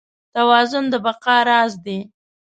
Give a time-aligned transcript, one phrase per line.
[0.33, 1.99] توازن د بقا راز دی.